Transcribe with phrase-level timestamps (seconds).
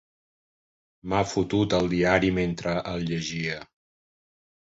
[1.11, 3.59] M'ha fotut el diari mentre el llegia.